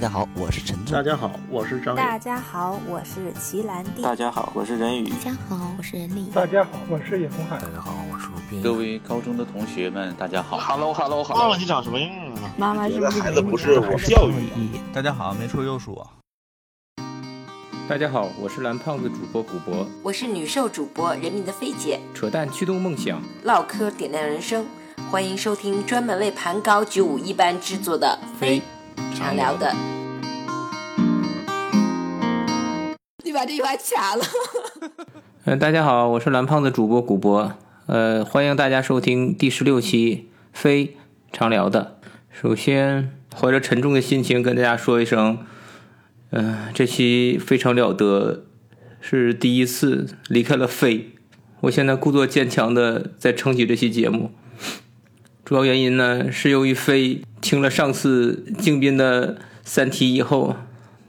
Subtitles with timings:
[0.00, 0.96] 大家好，我是陈总。
[0.96, 4.00] 大家好，我是张大家好，我是齐兰弟。
[4.00, 5.10] 大家好，我是任宇。
[5.10, 6.30] 大家好，我是任丽。
[6.32, 7.58] 大家好，我是叶红海。
[7.58, 8.62] 大家好，我是陆斌。
[8.62, 10.56] 各位高中的同学们，大家好。
[10.56, 11.38] Hello，Hello，Hello。
[11.38, 12.50] 忘了你长什么样了？
[12.56, 14.80] 妈妈是不是孩子不是我教育你？
[14.90, 16.10] 大家好，没错，又是我。
[17.86, 19.86] 大家好，我是蓝胖子主播古博。
[20.02, 22.00] 我是女兽主播人民的菲姐。
[22.14, 24.64] 扯淡驱动梦想，唠嗑点亮人生。
[25.10, 28.62] 欢迎收听专门为盘高九五一班制作的《非
[29.14, 29.66] 常聊的》。
[33.24, 34.24] 你把这句话卡了。
[35.44, 37.52] 嗯， 大家好，我是蓝胖子主播古博。
[37.86, 40.16] 呃，欢迎大家收听第十六期
[40.52, 40.96] 《非
[41.32, 41.98] 常聊的》。
[42.30, 45.38] 首先，怀着沉重的心情跟大家说一声，
[46.30, 48.44] 嗯、呃，这期非常了得，
[49.00, 51.10] 是第一次离开了飞。
[51.62, 54.30] 我现在故作坚强的在撑起这期节目。
[55.50, 60.54] 主要原因呢，是由于飞听了上次静斌的《三体》以后，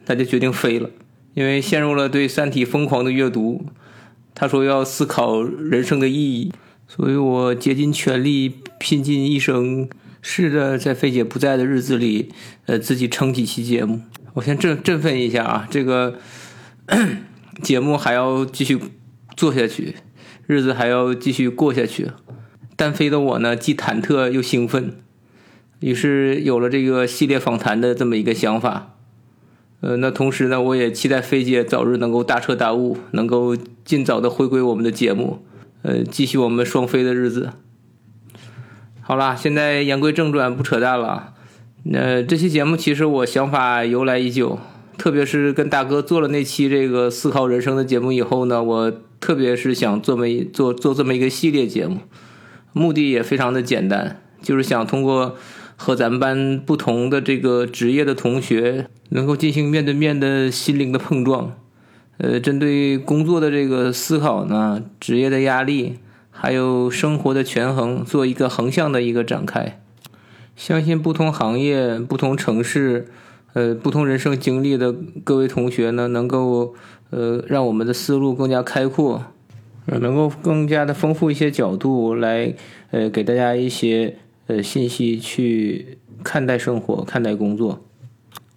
[0.04, 0.90] 他就决定飞了，
[1.36, 3.64] 因为陷入了对《三体》疯狂的阅读。
[4.34, 6.52] 他说要思考人生的意义，
[6.88, 9.88] 所以我竭尽全力，拼尽一生，
[10.23, 12.30] 试着在飞姐不在的日子里，
[12.66, 14.02] 呃，自己撑几期节目。
[14.34, 16.17] 我先振振奋一下啊，这个
[17.62, 18.80] 节目还要继续
[19.38, 19.97] 做下去，
[20.47, 22.08] 日子还要继续过下去。
[22.82, 24.96] 单飞的我呢，既忐忑又兴奋，
[25.82, 28.96] 于是有了这个系列访谈的这么一个想法。
[29.82, 35.46] 呃，那同时呢，我也期待飞姐早日能够大彻大悟，能够尽早的回归我们的节目，
[35.84, 37.52] 呃，继续我们双飞的日子。
[39.02, 41.36] 好啦，现在言归正传，不扯淡了。
[41.84, 44.58] 那这期节目其实我想法由来已久，
[44.98, 52.00] 特别是跟大哥做了那期这个思考人生的节目以后呢，我特别是想做么做做这么一个系列节目。
[52.73, 55.36] 目的也非常的简单，就是想通过
[55.75, 61.53] 和咱们班不同的这个职业的同学，能够进行面对面的心灵的碰撞。
[62.17, 65.97] 呃，针对工作的这个思考呢，职业的压力，
[66.30, 69.81] 还有生活的权衡，做一个横向的一个展开。
[70.56, 73.07] 相信不同行业、不同城市、
[73.53, 76.75] 呃，不同人生经历的各位同学呢，能够
[77.09, 79.23] 呃，让我们的思路更加开阔。
[79.88, 82.53] 呃，能够更加的丰富一些角度来，
[82.92, 84.16] 呃，给大家一些
[84.47, 87.84] 呃信息去看待生活、看待工作。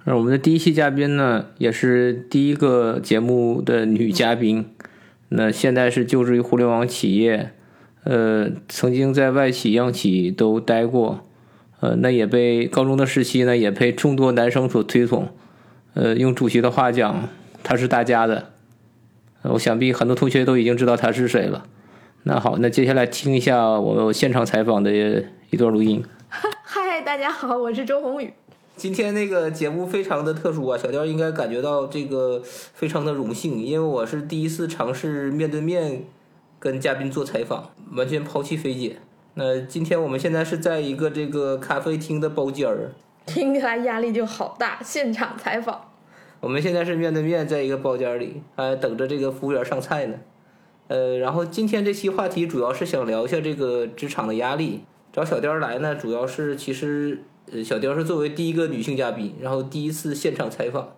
[0.05, 4.67] 而我们的第一期嘉宾呢，也是第一个节目的女嘉宾。
[5.31, 7.53] 那现在是就职于互联网企业，
[8.05, 11.27] 呃，曾经在外企、央企都待过，
[11.81, 15.29] 呃，那也被高中的时期呢，也被众多男生所推崇。
[15.95, 17.29] 呃，用主席的话讲，
[17.63, 18.54] 他是大家的。
[19.45, 21.67] 我想必很多同学都已经知道他是谁了。
[22.23, 24.91] 那好，那接下来听一下我现场采访的
[25.51, 26.03] 一段录音。
[26.65, 28.33] 嗨，大家好，我是周宏宇。
[28.77, 36.05] 今天那个节目非常的特殊啊，小调应该感觉到这个非常的荣幸，因为我是第一次尝试面对面
[36.59, 38.97] 跟嘉宾做采访，完全抛弃菲姐。
[39.35, 42.93] 那今天我们现在是在一个这个咖啡厅的包间儿，
[43.27, 45.91] 听起来压力就好大，现场采访。
[46.45, 50.15] 我们现在是面对面，在一个包间里，还等着这个服务员上菜呢。
[50.89, 54.85] 呃，然后今天这期话题主要是想聊一下这个职场的压力。
[55.11, 60.95] 找小雕来呢，主要是其实呃，小雕是作为第一个女性嘉宾，然后第一次现场采访。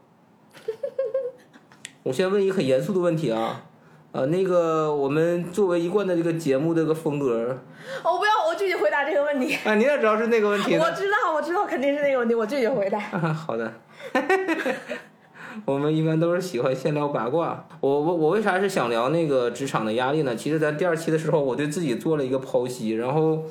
[2.02, 3.66] 我先问一个很严肃的问题啊，
[4.10, 7.56] 呃，那个我们作为一贯的这个节目这个风格，
[8.02, 9.56] 我不要，我拒绝回答这个问题。
[9.64, 10.76] 啊，你也知道是那个问题？
[10.76, 12.98] 我知道，我知道，肯定是那个问题，我拒绝回答。
[12.98, 13.72] 啊、 好的。
[15.64, 17.66] 我们一般都是喜欢先聊八卦。
[17.80, 20.36] 我我我为啥是想聊那个职场的压力呢？
[20.36, 23.44] 其实，在第二期的时候，我对自己做了一个剖析，然后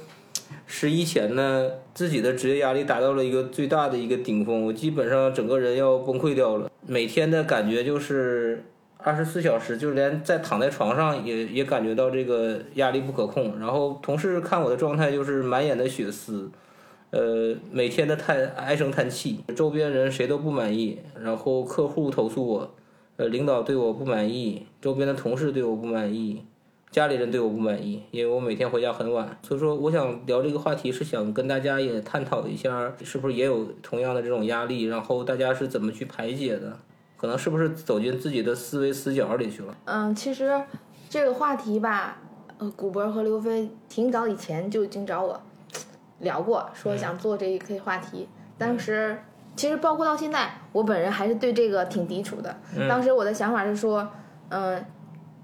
[0.68, 6.70] 十一前呢，自己的职业压力达到了一个最大的一个顶峰，我基本上整个人要崩溃掉了。
[6.86, 8.64] 每天的感觉就是
[8.98, 13.60] 二十四小时，就连在躺在床上也也感觉到这个压力不可控。
[13.60, 16.50] 然后同事看我的状态就是满眼的血丝。
[17.16, 22.70] 呃，每天的叹唉声叹气，周边人谁都不满意，然后客户投诉我，
[23.16, 26.44] 呃，领导对我不满意，周边的同事对我不满意，
[26.92, 29.40] 家里人对我不满意，因为我每天回家很晚。
[29.44, 36.78] 所以说，我想聊这个话题，是想跟大家也探讨一下，是不是也有同样的这种压力，然后大家是怎么去排解的？
[37.16, 39.74] 可能是不是走进自己的思维死角里去了？
[39.86, 40.62] 嗯，其实
[41.10, 42.18] 这个话题吧，
[42.58, 45.42] 呃，古博和刘飞挺早以前就已经找我。
[46.26, 48.28] 聊过，说想做这一个话题。
[48.58, 49.18] 当时
[49.56, 52.54] 其实包括到现在，我本人还是对这个挺抵触的。
[52.90, 54.06] 当时我的想法是说，
[54.50, 54.84] 嗯，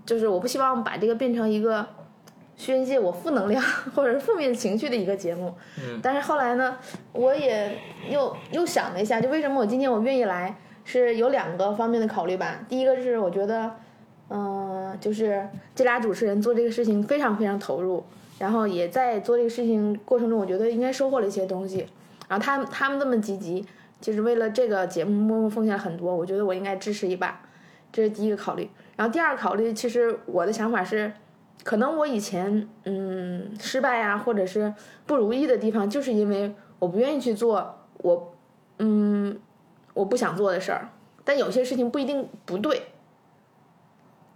[0.06, 1.88] 就是我不希望把这个变成一个
[2.58, 3.64] 宣泄我负能量
[3.96, 5.54] 或者是负面情绪的一个节目。
[5.78, 6.78] 嗯，但是后来呢，
[7.14, 7.78] 我也
[8.10, 12.60] 又又想了一下，就为什么我今天我愿意来，是有两个方面的考虑吧。
[12.68, 13.72] 第一个是我觉得，
[14.30, 18.04] 嗯、就是这俩主持人做这个事情非常非常投入，
[18.42, 21.86] 然后也在做这个事情过程中，我觉得应该收获了一些东西。
[22.28, 23.64] 然后他他们这么积极，
[24.00, 27.40] 就是为了这个节目默默奉献了很多，我觉得我应该支持一把，
[27.92, 28.68] 这是第一个考虑。
[28.96, 31.14] 然后第二个考虑，其实我的想法是，
[31.64, 34.74] 可能我以前嗯失败啊，或者是
[35.06, 38.34] 不如意的地方，就是因为我不愿意去做我
[38.80, 39.40] 嗯
[39.94, 40.90] 我不想做的事儿，
[41.24, 42.82] 但有些事情不一定不对。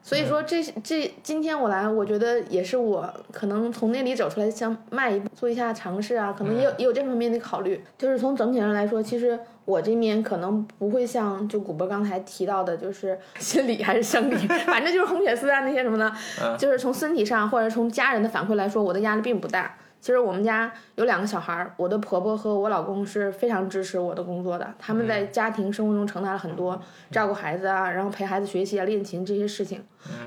[0.06, 7.84] 所以说这这今天我来，我觉得也是我可能从那里走出来，想迈一步做一下尝试啊，可能也有、也有这方面的考虑。
[7.98, 14.36] 就是从整体上来说，其实我这面可能不会像就古博刚才提到的，就是 心理还是生理，
[14.68, 16.14] 反正就是红血丝啊那些什么的，
[16.56, 19.76] 就是从身体上或者从家人的反馈来说，我的压力并不大。
[20.06, 26.80] 其实我们家有两个小孩儿，我的婆婆和我老公是非常支持我的工作的，他们在家庭生活中承担了很多
[27.10, 29.84] 照顾孩子啊，然后陪孩子学习啊、练琴这些事情。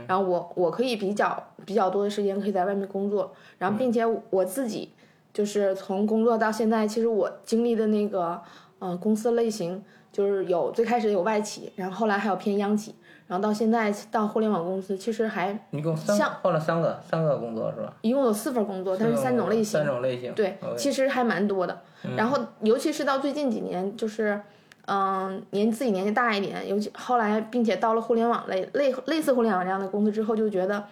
[0.09, 4.91] 然后我我可以比较比较多的时间可以在外面工作，然后并且我自己
[5.33, 8.43] 就是从工作到现在，其实我经历的那个
[8.81, 9.81] 呃公司类型
[10.11, 12.97] 就是有最开始有外企，然后后来还有偏央企，
[13.29, 17.93] 然后到现在到互联网公司，其实还一共三像换了三个三个工作是吧？
[18.01, 19.87] 一共有四份工作，但是三种类型三。
[19.87, 20.33] 种类型。
[20.33, 21.79] 对，其实还蛮多的。
[22.17, 24.41] 然后，尤其是到最近几年，就是，
[24.87, 30.83] 嗯，年自己年纪大一点，尤其后来，并且到了互联网类类类似互联网这样的公司之后，就觉得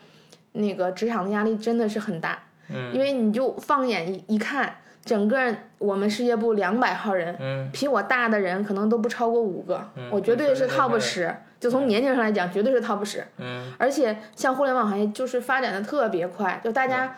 [0.53, 2.38] 那个职场的压力真的是很大。
[2.69, 9.81] 嗯，因为你就放眼一一看，整个我们事业部两百号人，嗯，比我大的人可能都不超过五个，
[10.11, 11.35] 我绝对是 top 对十。
[11.67, 13.27] 就从年龄上来讲，绝对是 top 十。
[13.39, 17.13] 嗯，而且像互联网行业就是发展的特别快，就大家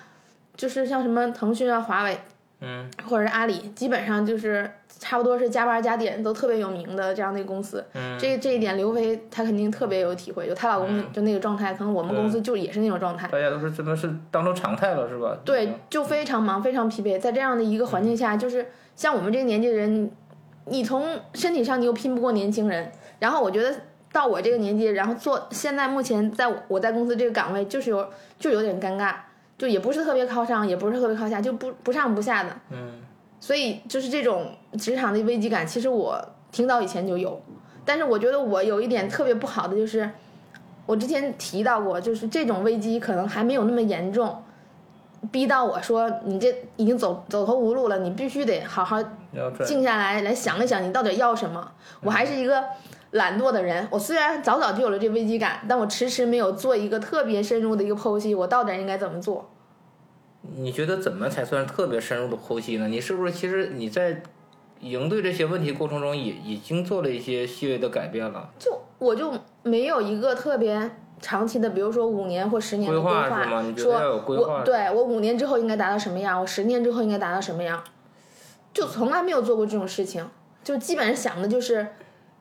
[0.57, 2.19] 就是像什么腾讯啊、华为，
[2.63, 7.85] 嗯，或者是阿里，基本上就是差不多是加班加点都特别有名的这样的一个公司。
[7.93, 13.29] 嗯，这这一点刘飞他肯定特别有体会，就她老公就那个状态，可能我们公司就也是那种状态。
[13.29, 15.37] 大家都是真的是当成常态了是吧？
[15.45, 17.21] 对，就非常忙，非常疲惫。
[17.21, 18.67] 在这样的一个环境下，就是
[18.97, 20.11] 像我们这个年纪的人，
[20.65, 23.75] 你从身体上你又拼不过年轻人，然后我觉得
[24.13, 28.09] 到我这个年纪，然后做现在目前在我我在公司这个岗位，就是有
[28.39, 29.15] 就有点尴尬，
[29.57, 32.51] 就也不是特别靠上，也不是特别靠下，就不不上不下的。
[32.71, 33.01] 嗯，
[33.39, 36.19] 所以就是这种职场的危机感，其实我
[36.51, 37.41] 挺早以前就有，
[37.85, 40.09] 但是我觉得我有一点特别不好的就是，
[40.87, 44.43] 我之前提到过，就是这种危机可能还没有那么严重，
[45.31, 49.03] 逼到我说你这已经走走投无路了，你必须得好好
[49.65, 51.71] 静下来来想一想你到底要什么。
[52.01, 52.65] 我还是一个
[53.13, 59.51] 懒惰的人，我虽然早早就有了这危机感，但我迟迟没有做一个特别深入的一个剖析，我到底应该怎么做。
[60.43, 62.87] 你觉得怎么才算特别深入的剖析呢？
[62.87, 64.23] 你是不是其实你在
[64.81, 68.49] 应对这些问题过程中也已经做了一些细微的改变了？
[68.59, 69.33] 就我就
[69.63, 70.91] 没有一个特别
[71.21, 73.29] 长期的，比如说五年或十年的规划
[73.77, 77.83] 说规划我对我五年之后应该达到什么样，我十年之后应该达到什么样，
[78.73, 80.25] 就从来没有做过这种事情，
[80.63, 81.85] 就基本上想的就是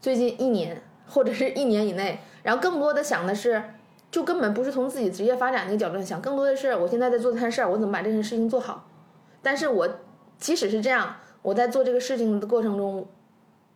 [0.02, 3.62] 最近一年或者是一年以内， 然后更多的想的是。
[4.10, 8.88] 就根本不是从自己职业发展那个角度上想，更多的是我现在在做这件事儿，我怎么把这件事情做好。
[9.42, 9.88] 但是我
[10.40, 13.06] 即使是这样，我在做这个事情的过程中，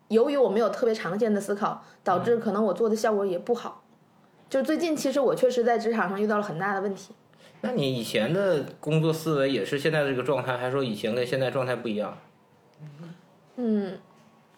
[0.07, 3.83] 由于我没有特别长线的思考，导致可能我做的效果也不好。
[4.49, 7.13] 就最近，其实我确实在职场上遇到了很大的问题。
[7.59, 12.17] 那你以前的工作思维也是现在这个状态，还是说以前跟现在状态不一样？
[13.57, 13.99] 嗯，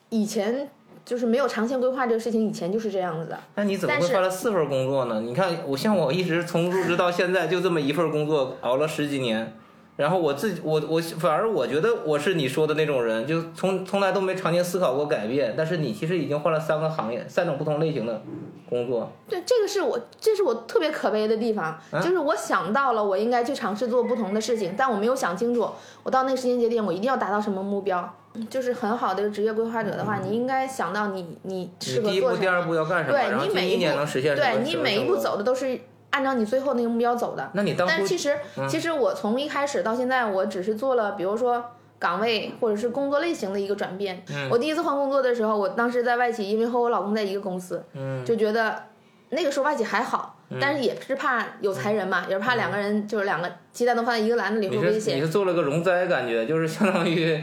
[0.09, 0.69] 以前
[1.05, 3.37] 就是没有长线规划这个事情，以前就是这样子的。
[3.55, 5.21] 那你怎么会换了四份工作呢？
[5.21, 9.55] 你看我像我一直从入职到现在就这么一份工作，熬了十几年。
[9.95, 15.53] 然后我自己，我我反而我觉得我是你说的那种人，就从从来都没长期思考过改变。
[15.55, 18.19] 但是你其实已经换了三个行业，三种不同类型的
[18.67, 19.11] 工作。
[19.29, 25.69] 对，这个是我，这是我特别可悲的地方，就是我想到了我应该去尝试做不同的事情，但我没有想清楚，
[26.01, 28.15] 我到那个时间节点，我一定要达到什么目标。
[28.49, 32.41] 就是很好的职业规划者的话，你应该想到你你适合你第一步、做什么。
[32.41, 33.17] 第二步要干什么？
[33.17, 34.55] 对你每一年步能实现什么？
[34.55, 37.51] 对你每一步走的都是按照你最后那个目标走的。
[37.53, 38.37] 那你当初但是其实，
[38.67, 41.63] 其实我从一开始到现在，我只是做了，比如说
[41.99, 44.23] 岗位或者是工作类型的一个转变。
[44.49, 47.83] 我第一次换工作的时候，我当时在外企，因为和我老公在一个公司，
[48.25, 48.83] 就觉得
[49.29, 55.21] 那个时候外企还好，但是也是怕有裁人嘛，也是怕两个人就是两个鸡蛋都放在一个篮子里会危险你险。
[55.21, 57.41] 是做了个容灾感觉，就是相当于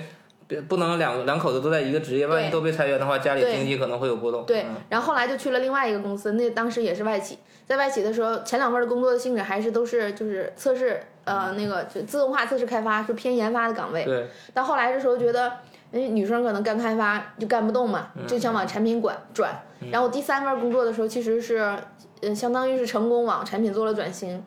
[0.51, 4.45] 别不能两两口子都在一个职业，万一都被裁员的话，家里经济可能会有波动。
[4.45, 14.05] 对嗯，然后后来就去了另外一个公司，那当时也是外企，在外企的时候，前两份的工作的性质还是都是就是测试呃那个就自动化测试开发是偏研发的岗位。
[14.05, 15.49] 对，但后来的时候觉得，
[15.93, 19.63] 哎，女生可能干开发就干不动嘛，就想往产品管转。
[19.93, 21.75] 然后第三份工作的时候，其实是，
[22.21, 24.45] 呃，相当于是成功往产品做了转型。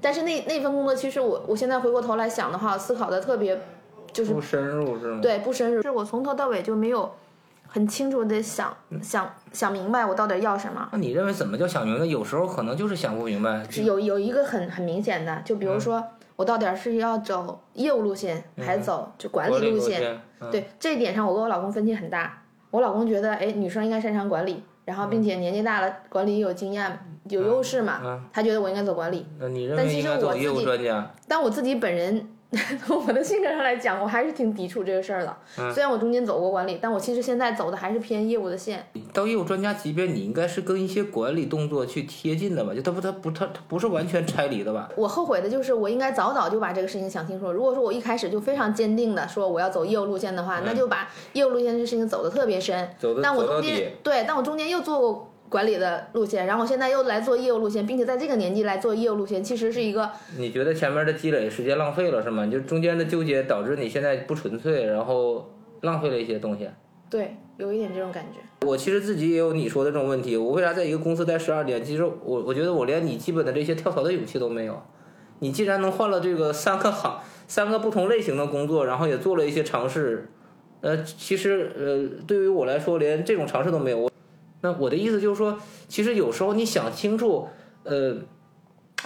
[0.00, 3.56] 但是那那份工作，其实我我现在回过头来想的话，思考的特别，
[4.12, 5.20] 就是不深入是吗？
[5.22, 7.10] 对不深入，是我从头到尾就没有
[7.66, 10.88] 很清楚的想想想明白我到底要什么。
[10.92, 12.04] 那你认为怎么叫想明白？
[12.04, 13.64] 有时候可能就是想不明白。
[13.70, 16.04] 是有有一个很很明显的，就比如说、
[16.36, 20.20] 我到底是要走业务路线，还是走就管管理理路线？
[20.50, 22.42] 对这一点上，我跟我老公分歧很大。
[22.70, 28.00] 我老公觉得，哎，女生应该擅长管理，然后并且年纪大了，管理有经验，有优势嘛。
[28.02, 29.26] 嗯他觉得我应该走管理。
[29.38, 31.14] 那你认但其为应该实我自己走业务专家？
[31.28, 32.26] 但我自己本人，
[32.86, 35.36] 从我的性格上来讲，我还是挺抵触这个事儿的。
[35.58, 38.86] 嗯虽然我中间走过管理，但我其实现在走的还是偏业务的线。
[39.12, 42.74] 到业务专家级别，你应该是跟一些管理动作去贴近的吧？
[42.74, 44.88] 就他不他不他他不是完全拆离的吧？
[44.96, 47.50] 我后悔的就是我应该早早就把这个事情想清楚。
[47.50, 52.78] 如果说我一开始就非常坚定的说我要走业务路线的话，那就把业务路线这事情走的特别深。
[52.84, 53.92] 嗯走的但我中间。
[54.02, 62.46] 对，但我中间又做过管理的路线，然后现在又来做业务路线，并且在这个年纪来做业务路线，其实是一个你觉得前面的积累时间浪费了是吗？
[62.46, 66.66] 你就中间的纠结导致你现在不纯粹，然后浪费了一些东西。
[67.10, 68.66] 对，有一点这种感觉。
[68.66, 70.34] 我其实自己也有你说的这种问题。
[70.38, 71.84] 我为啥在一个公司待十二年？
[71.84, 74.82] 其实我我觉得我连你基本的这些跳槽的勇气都没有。
[75.40, 80.30] 你既然能换了这个三个行、 三个不同类型的工作，然后也做了一些尝试，
[80.80, 83.98] 呃，其实呃，对于我来说，连这种尝试都没有。
[83.98, 84.10] 我
[84.62, 87.48] 那我的意思就是说，其实有时候你想清楚，
[87.84, 88.16] 呃，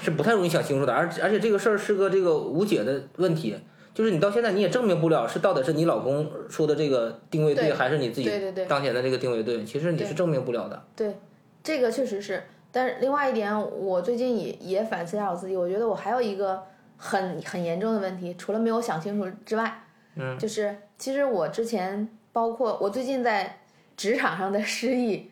[0.01, 3.57] 是不太容易想清楚的，而而且这个事儿是个这个无解的问题。
[3.95, 10.85] 就是你到现在你也证明不了是到底是你老公说的这个定位对，对还是你自己对对对当前的这个定位对，其实你是证明不了的。
[10.95, 11.17] 对，
[11.65, 12.43] 这个确实是。
[12.71, 16.63] 但是另外一点，我最近也也反思一下我自己，我觉得我还有一个
[16.99, 19.83] 很很严重的问题，除了没有想清楚之外，
[20.17, 23.61] 嗯，就是其实我之前包括我最近在
[23.97, 25.31] 职场上的失意，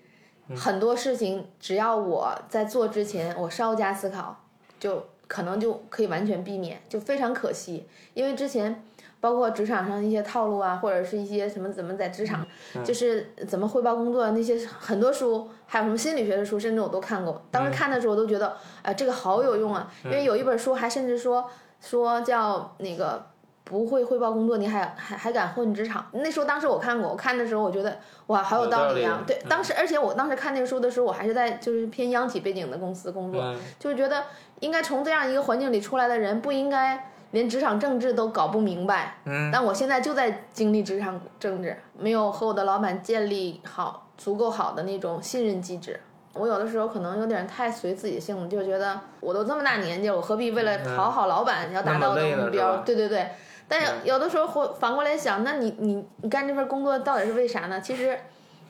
[0.56, 4.36] 很多事情只要我在做之前，我稍加思考，
[4.78, 8.84] 就可能就可以完全避免，就非常可惜，因为之前。
[9.20, 12.46] 包括职场上一些套路啊，或者是一些什么怎么在职场，
[12.84, 17.40] 就是怎么汇报工作那些很多书，还有什么心理学的书，甚至我都看过。
[17.50, 19.90] 当时看的时候，我都觉得，哎、这个好有用啊！
[20.04, 21.48] 因为有一本书还甚至说
[21.80, 23.24] 说叫那个
[23.64, 26.06] 不会汇报工作，你还还还敢混职场？
[26.12, 29.22] 那时候当时我看过，我看的时候我觉得哇，好有道理啊！
[29.26, 34.24] 对，当时而且我当时看那个书的时候，我还是在就是偏央企背景的公司工作，嗯就是觉得
[34.60, 37.10] 应该从这样一个环境里出来的人不应该。
[37.30, 45.98] 连职场政治都搞不明白，嗯，但我现在就在经历职场政治，没有和我的老板建立好足够好的那种信任机制。
[46.34, 52.76] 我有的时候可能有点太随自己性子，就觉得我都这么大年纪了，我何必为了讨好老板要达到的目标？
[52.86, 53.28] 对对对。
[53.68, 57.80] 但有的时候回反过来想，那你你你干这份工作到底是为啥呢？
[57.80, 58.18] 其实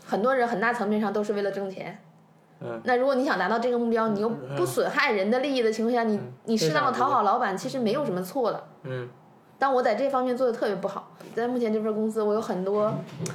[0.05, 1.99] 很多人很大层面上都是为了挣钱。
[2.61, 8.65] 嗯，那如果你想达到这个目标，你又不损害人的利益的情况下，你你适当的讨好老板，其实没有什么错的。
[8.85, 9.09] 嗯，
[9.59, 12.95] 但我在这方面做的特别不好，在目前这份公司，我有很多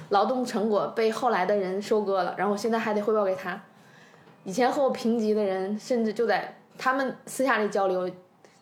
[0.09, 3.61] 劳动成果被后来的人收割了，然后我现在还得汇报给他。
[4.45, 8.09] 以前和我平级的人，甚至就在他们私下里交流，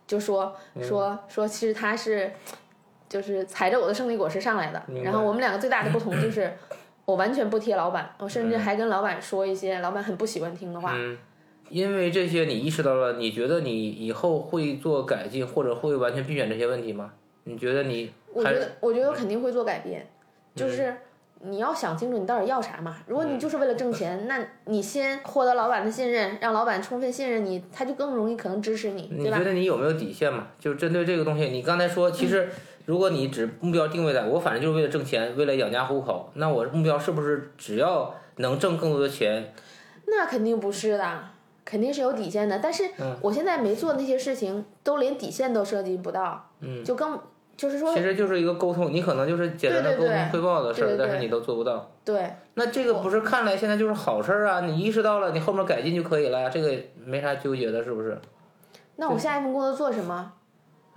[0.07, 2.31] 就说说说，其实他是
[3.09, 4.81] 就是踩着我的胜利果实上来的。
[5.03, 6.51] 然后我们两个最大的不同就是，
[7.05, 10.93] 我完全不贴老板，我甚至还跟老板说一些老板很不喜欢听的话。
[10.95, 11.17] 嗯，
[11.69, 17.13] 因为这些你意识到了，你觉得你以后会做改进，或者会完全避免这些问题吗？
[17.45, 20.05] 你觉得你我觉得，我觉得肯定会做改变，
[20.53, 20.93] 就是
[21.39, 22.97] 你要想清楚你到底要啥嘛。
[23.07, 29.49] 如果你就是为了挣钱，那你先获得老板的信任，让老板充分信任你，他就更容易可能支持你，对吧你觉？
[29.49, 30.47] 得你有没有底线嘛？
[30.59, 32.49] 就针对这个东西，你刚才说，其实
[32.87, 39.53] 如果你只目标定位在我，反正就是为了挣钱，为了养家糊口，那我目标是不是只要能挣更多的钱？
[40.05, 41.19] 那肯定不是的，
[41.65, 42.57] 肯定是有底线的。
[42.59, 42.85] 但是
[43.19, 47.19] 我现在没做那些事情，都连底线都涉及不到，嗯，就更
[47.57, 51.91] 就是说其，实就是一个沟通，你可能就是简单的沟通汇报的事儿，但是你都做不到。
[52.05, 54.61] 对那这个不是看来现在就是好事儿啊？
[54.61, 58.17] 你意识到了，你后面改进就可以了呀，这个没啥纠结的，是不是？
[58.95, 60.31] 那我下一份工作做什么？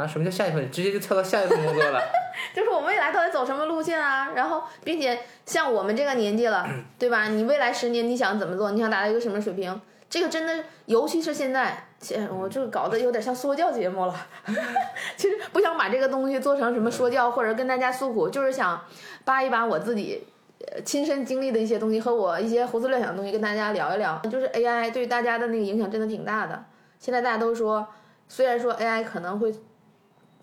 [0.00, 0.70] 啊，什么叫下一份？
[0.70, 2.00] 直接就跳到下一份工作了？
[2.54, 4.30] 就是我未来到底走什么路线啊？
[4.34, 6.66] 然后，并且像我们这个年纪了，
[6.98, 7.28] 对吧？
[7.28, 8.70] 你未来十年你想怎么做？
[8.70, 9.80] 你想达到一个什么水平？
[10.08, 14.14] 这个真的，尤其是现在，切我这个搞得有点像说教节目了。
[15.16, 18.82] 其实不想把这个东西做成什么说教，或者跟大家诉苦，就是想
[19.24, 20.26] 扒一扒我自己。
[20.72, 26.62] 呃亲身经历的一些东西和我一些胡思乱想的东西跟大家聊一聊，就是 AI 对大家的那个影响真的挺大的。
[26.98, 27.88] 现在大家都说，
[28.28, 29.50] 虽然说 AI 可能会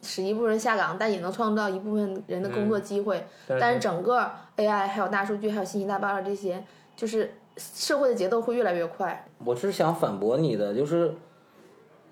[0.01, 3.25] 使一部分人下岗，但也能创造一部分人的工作机会。
[3.47, 6.63] 嗯但是整个 AI 还有大数据还有信息大爆炸这些，
[6.95, 9.25] 就是社会的节奏会越来越快。
[9.43, 11.13] 我是想反驳你的，就是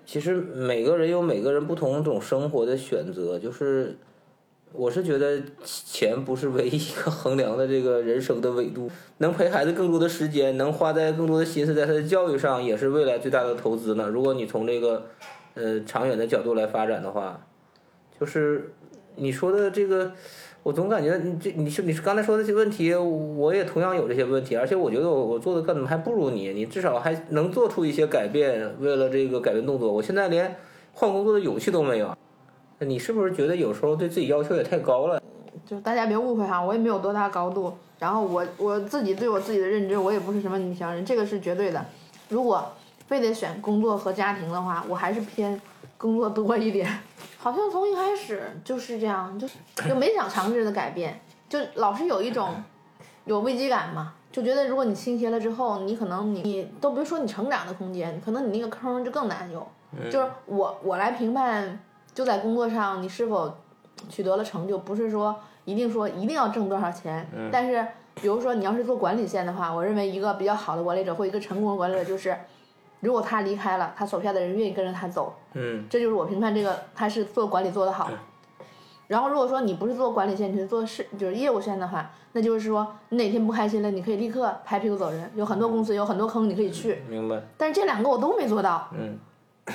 [0.04, 3.96] 其实每个人有每个人不同种生活的选择，就是
[4.72, 14.08] 我是觉得钱不是唯一一个衡量的这个人生的维度，能陪孩子更多的时间，能花在更多的心思在他的教育上，也是未来最大的投资呢。
[14.08, 15.06] 如果你从这个
[15.54, 17.46] 呃长远的角度来发展的话，
[18.20, 18.72] 就是
[19.16, 20.12] 你说的这个。
[20.62, 30.56] 我总感觉你这你是你是刚才说的这些问题，我也同样有这些问题，而且我觉得我我做的根本还不如你，你至少还能做出一些改变，为了这个改变动作，我现在连
[30.92, 32.12] 换工作的勇气都没有。
[32.80, 35.22] 你是不是觉得有时候对自己要求也太高了？
[35.64, 37.72] 就大家别误会哈，我也没有多大高度。
[38.00, 41.86] 然后我我自己对我自己的认知，我也不是什么女强人，这个是绝对的。
[42.28, 42.66] 如果
[43.06, 45.60] 非得选工作和家庭的话，我还是偏
[45.96, 46.88] 工作多一点。
[47.38, 49.48] 好像从一开始就是这样，就
[49.88, 52.50] 就没想尝试的改变，就老是有一种
[53.24, 59.64] 有危机感嘛，就觉得如果你倾斜了之后，你可能你你都别说你成长的空间，可能你那个坑就更难有。
[60.10, 61.78] 就是我我来评判，
[62.12, 63.56] 就在工作上你是否
[64.08, 65.34] 取得了成就，不是说
[65.64, 67.86] 一定说一定要挣多少钱，但是
[68.16, 72.36] 比如说你要是做管理线的话，我认为一个比较好的管理者或一个成功的管理者就是。
[73.06, 78.10] 如果他离开了，他手下的人愿意跟着他走，嗯，这就是我评判这个他是做管理做得好。
[79.06, 85.30] 然后如果说你不是做管理线，你是做事就是业务线的话，那就是说你哪天不开心了，你可以立刻拍屁股走人。
[85.36, 87.40] 有很多公司有很多坑你可以去，明白。
[87.56, 89.16] 但是这两个我都没做到，嗯，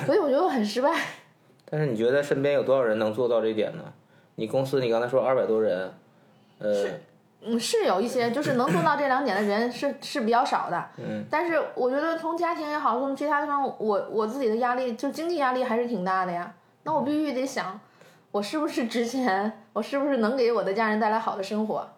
[0.04, 0.92] 所以我觉得我很失败。
[1.64, 3.82] 但是你觉得身边有多少人能做到这一点呢？
[4.34, 5.90] 你公司你刚才说二百多人，
[6.58, 6.84] 呃，
[7.44, 16.54] 嗯，是有一些就是能做到这两点的人是是比较少的，嗯，但是我觉得从家庭也好，从其他地方，我我自己的压力就经济压力还是挺大的呀。
[16.84, 17.78] 那我必须得想，
[18.30, 19.64] 我是不是值钱？
[19.72, 21.88] 我是不是能给我的家人带来好的生活？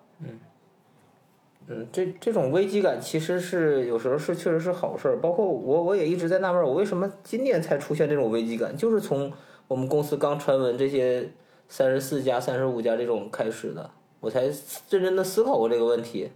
[1.66, 5.18] 嗯，这这种危机感其实是有时候是确实是好事儿。
[5.20, 8.76] 包括我，我也一直在纳闷儿，我为什么今年才出现这种危机感？
[8.76, 9.32] 就是从
[9.66, 11.30] 我们公司刚传闻这些
[11.68, 13.90] 三十四家、三十五家这种开始的，
[14.24, 14.42] 我才
[14.88, 16.30] 认真的思考过这个问题。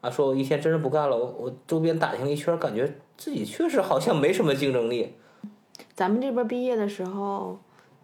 [0.00, 5.14] 啊，说我一天真是不干了，我我周边打听了一圈，感觉自己确实好像没什么竞争力。
[5.94, 7.58] 咱们这边毕业的时候，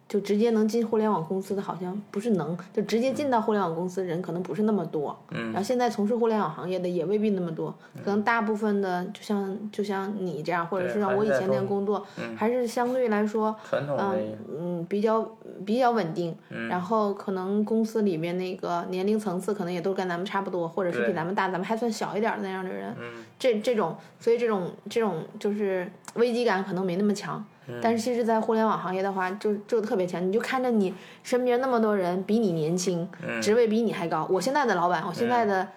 [0.07, 5.17] 就直接能进互联网公司的，好像不是能，就直接进到互联网公司的人可能不是那么多。
[5.31, 5.47] 嗯。
[5.51, 15.29] 然后现在从事互联网行业的也未必那么多，可能大部分的就像就像你这样，或者是像我以前那样工作，还是相对来说，传统嗯嗯比较
[15.65, 16.35] 比较稳定。
[16.69, 22.95] 然后可能公司里面那个年龄层次可能也都跟咱们差不多，或者是比咱们大，咱们还算小一点儿的那样的人。
[23.39, 27.43] 这这种，所以这种这种就是危机感可能没那么强。
[27.81, 30.25] 但是其实，在互联网行业的话，就就特别强。
[30.25, 33.05] 你就看着你身边那么多人比你年轻，
[33.41, 34.25] 职位比你还高。
[34.31, 35.67] 我现在的老板，我现在的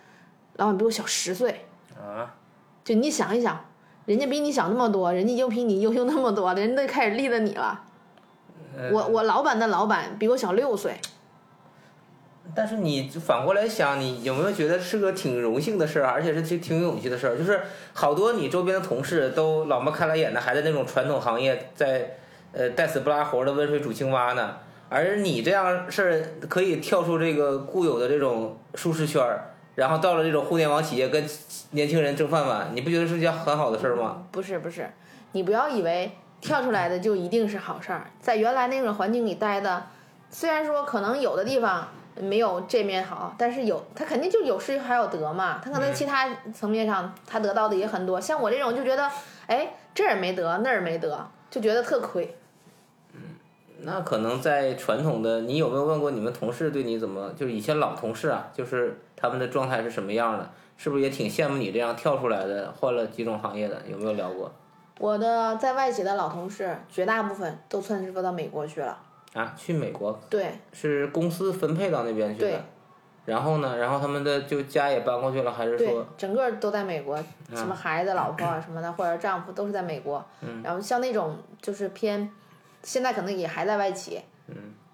[0.54, 1.66] 老板比我小十岁。
[1.98, 2.32] 啊，
[2.84, 3.58] 就你想一想，
[4.06, 7.82] 人家比你小那么多，人家又比你优秀那么多，人家都开始立了你了。
[8.92, 10.94] 我我老板的老板比我小六岁，
[12.54, 17.36] 但是你反过来想，你有没有觉得是个挺荣幸的事儿，而且是挺挺有勇气的事儿？
[17.36, 17.60] 就是
[17.92, 22.16] 好多你周边的同事都老么看了眼的，还在那种传统行业在
[22.52, 24.56] 呃带死不拉活的温水煮青蛙呢，
[24.88, 31.24] 而你这样事儿可以跳出这个固有的这种舒适圈儿，然后到了这种互联网企业跟
[31.70, 34.24] 年轻人争饭碗，你不觉得是件很好的事儿吗？
[34.32, 34.90] 不是不是，
[35.32, 39.84] 你不要以为跳出来的就一定是好事儿，在原来那种环境里待的，
[40.30, 48.20] 虽然说可能有的地方没有这面好，但是有他肯定就有失还有得嘛，他可能其他层面上他得到的也很多。
[48.20, 49.10] 像我这种就觉得，
[49.46, 52.36] 哎，这儿没得，那儿没得，就觉得特亏。
[53.12, 53.20] 嗯
[53.82, 57.32] 那可能在传统的，你有没有问过你们同事对你怎么？
[57.34, 60.50] 就是以前老同事啊，就是他们的状态是什么样的？
[60.76, 63.80] 是不是也挺羡慕你这样跳出来的，换了几种行业的？
[63.90, 64.52] 有没有聊过？
[64.98, 68.98] 我的在外企的老同事，绝大部分都窜至到美国去了。
[69.34, 72.64] 啊，去美国对是公司分配到那边去的。
[73.26, 73.76] 然后呢？
[73.76, 77.16] 然后他们的就家也搬过去了，还是说，整个都在美国，
[77.54, 80.24] 什么孩子、老婆啊 什么的，或者丈夫都是在美国。
[80.64, 82.28] 然后像那种就是偏，
[82.82, 84.20] 现在可能也还在外企，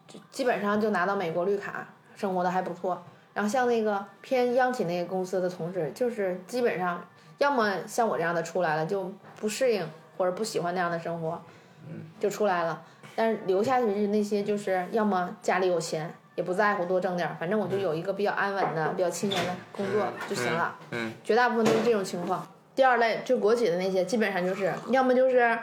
[0.06, 3.00] 就基本上就拿到美国绿卡，生活的还不错。
[3.32, 7.02] 然后像那个偏央企那个公司的同事，就是基本上
[7.38, 11.40] 要么像我这样的出来了就不适应或者不喜欢那样的生活，
[11.88, 12.82] 嗯就出来了。
[13.16, 20.76] 但是留下去是那些就是要么家里有钱，也不在乎多挣点儿，反正我就有一个比较安稳的、比较清闲的工作就行了。
[20.90, 22.46] 嗯，绝大部分都是这种情况。
[22.74, 25.58] 第二类就国企的那些，基本上就是要么就是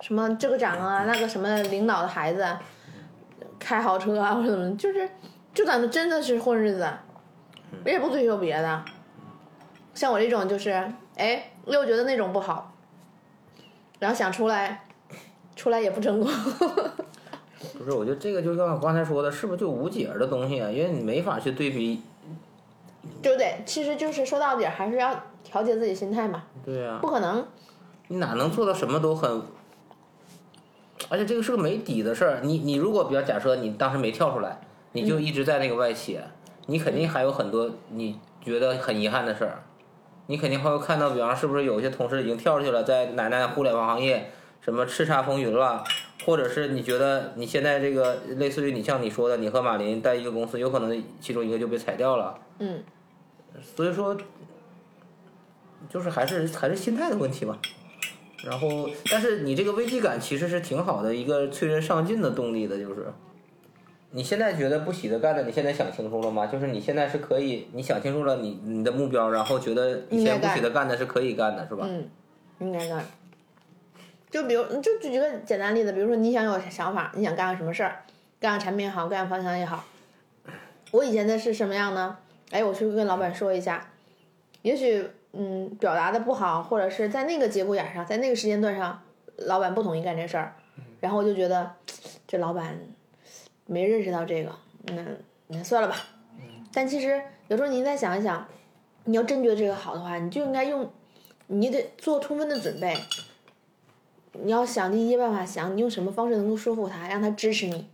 [0.00, 2.46] 什么这个长啊，那个什么领导的孩子，
[3.58, 5.08] 开豪车啊或者怎么，就是
[5.52, 6.88] 就感觉真的是混日子，
[7.84, 8.84] 我也不追求别的。
[9.92, 10.70] 像我这种就是，
[11.16, 12.72] 哎，又觉得那种不好，
[13.98, 14.84] 然后想出来，
[15.56, 16.28] 出来也不成功。
[17.78, 20.70] 不是，我觉得这个就像我刚才说的，是不是就无解的东西啊？
[20.70, 22.02] 因为你没法去对比。
[23.22, 23.62] 对不对？
[23.64, 27.46] 其实就是说到底还是要调节自己心态嘛，对呀、不可能。
[28.08, 29.42] 你哪能做到什么都很？
[31.08, 32.40] 而且这个是个没底的事儿。
[32.42, 34.60] 你你如果比较假设你当时没跳出来，
[34.92, 36.18] 你就一直在那个外企，
[36.66, 39.62] 你肯定还有很多你觉得很遗憾的事儿。
[40.26, 44.30] 你肯定会看到，比方是不是有些同事已经跳出去了，在奶奶互联网行业
[44.64, 45.84] 什么叱咤风云了，
[46.24, 52.38] 或者是你觉得你现在这个类似于你像你说的，你和马林在一个公司，有可能其中一个就被裁掉了。
[52.58, 52.82] 嗯，
[53.76, 54.16] 所以说，
[55.90, 57.58] 就是还是还是心态的问题吧。
[58.42, 63.12] 然后，但是你这个危机感其实是挺好的一个催人上进的动力的，就是
[64.12, 66.46] 你现在觉得不喜得干的，你现在想清楚了吗？
[66.46, 71.86] 就是你现在是可以，你想清楚了你你的目标，然后觉得以前不喜得干的是可以干的，是吧？
[71.86, 72.08] 嗯，
[72.60, 73.04] 应该干。
[74.34, 78.02] 就比如，就举个简单例子，比如说你想有想法，你想干个什么事儿，
[78.40, 79.84] 干个产品也好，干个方向也好。
[80.90, 82.18] 我以前的是什么样呢？
[82.50, 83.92] 哎，我去跟老板说一下，
[84.62, 89.00] 也许嗯表达的不好，或者是在那个节骨眼上，在那个时间段上，
[89.36, 90.56] 老板不同意干这事儿，
[90.98, 91.70] 然后我就觉得
[92.26, 92.76] 这老板
[93.66, 94.50] 没认识到这个，
[94.86, 95.04] 那
[95.46, 95.94] 那算了吧。
[96.72, 98.44] 但其实有时候您再想一想，
[99.04, 100.90] 你要真觉得这个好的话，你就应该用，
[101.46, 102.96] 你得做充分的准备。
[104.42, 107.86] 你要想尽一切办法，想你用什么方式能够说服他，让他支持你，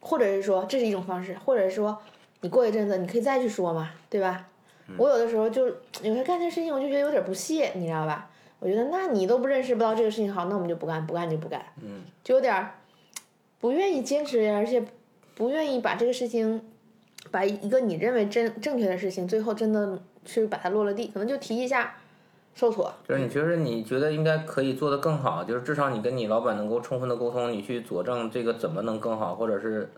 [0.00, 1.98] 或者是说这是一种方式，或者是说
[2.40, 4.46] 你过一阵子你可以再去说嘛，对吧？
[4.98, 5.66] 我有的时候就
[6.02, 8.30] 有些干这事情，我就觉得有点不屑，你知道吧？
[8.60, 12.70] 我觉得那你都不认识不到这个事情好，那我们就不干，不干就不干，嗯，就有点
[13.60, 14.84] 不愿意坚持，而且
[15.34, 16.62] 不愿意把这个事情，
[17.30, 21.96] 把一个你认为真正确的事情，最后真的去把它落了地，可能就提一下
[22.54, 29.90] 受挫，就是你觉得你觉得应该可以做得更好，就是至少你跟你老板能够充分的沟通，你去佐证这个怎么能更好，或者是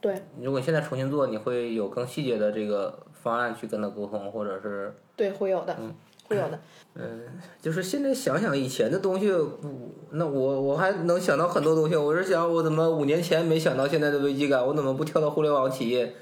[0.00, 5.94] 对如果你现在重新做，你会有更细节的这个方案去跟他沟通，或者是对，会有的，嗯
[6.28, 6.58] 会有的。
[6.94, 7.20] 嗯
[7.60, 9.30] 就是现在想想以前的东西，
[10.10, 11.94] 那我我还能想到很多东西。
[11.94, 14.66] 我是想，我怎么五年前没想到现在的危机感？
[14.66, 16.14] 我怎么不跳到互联网企业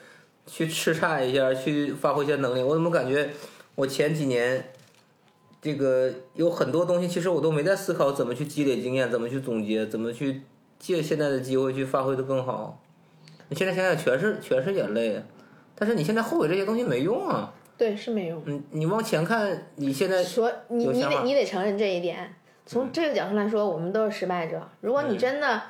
[0.47, 2.63] 去叱咤一下，去发挥一些能力？
[2.63, 3.31] 我怎么感觉
[3.75, 4.73] 我前几年
[5.67, 10.43] 这个有很多东西，其实我都没在思考怎么去积累经验，怎么去总结，怎么去
[10.79, 12.81] 借现在的机会去发挥的更好。
[13.49, 15.21] 你现在想想，全是全是眼泪，
[15.75, 17.53] 但是你现在后悔这些东西没用啊。
[17.77, 18.41] 对，是没用。
[18.47, 22.33] 嗯，你往前看，你现在说你你得你得承认这一点。
[22.65, 24.63] 从这个角度来说，我们都是失败者。
[24.81, 25.61] 如果你真的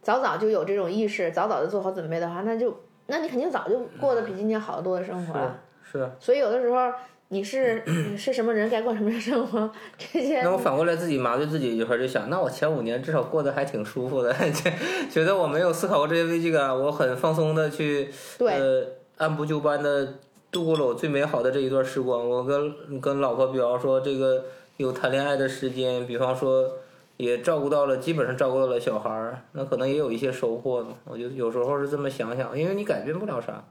[0.00, 2.74] 早早就有这种意识，早早的做好准备的话，那就
[3.08, 5.60] 那你肯定早就过得比今天好得多的生活了。
[5.82, 6.10] 是。
[6.18, 6.90] 所以有的时候
[7.28, 14.32] 你是你是什么人，该过什么样的生活，这些那我反过来自己麻醉自己一会儿就想，那我前五年至少过得还挺舒服的，
[15.10, 18.08] 觉得我没有思考过这些危机感，我很放松的去
[18.38, 18.86] 对呃
[19.18, 20.14] 按部就班的
[20.52, 22.28] 度过了我最美好的这一段时光。
[22.28, 24.44] 我跟跟老婆比方说这个
[24.76, 26.70] 有谈恋爱的时间，比方说
[27.16, 30.90] 也照顾到了，基本上照顾到了小孩儿，那可能也有一些收获呢。
[31.04, 33.64] 我就有时候是这么想想，因为你改变不了啥。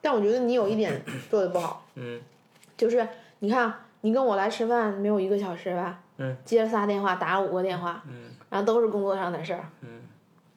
[0.00, 2.20] 但我觉得你有一点做的不好，嗯，
[2.82, 3.06] 就是
[3.38, 9.64] 你看啊你跟我来吃饭没有一个小时吧，嗯，接了仨电话，打了五个电话，嗯，然后都是工作上的事儿，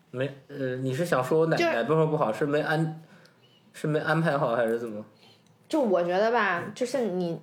[0.09, 2.33] 没呃，你是想说我哪就是哪部分不好？
[2.33, 3.03] 是没安
[3.73, 5.05] 是没安排好还是怎么？
[5.69, 7.39] 就我觉得吧，就是你，